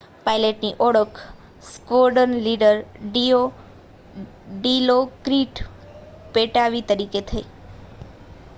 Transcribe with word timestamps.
પાઇલટની 0.21 0.69
ઓળખ 0.79 1.19
squadron 1.63 2.33
leader 2.45 2.79
Dilokrit 4.55 5.61
Pattavee 6.35 6.83
તરીકે 6.89 7.21
થઈ 7.27 7.45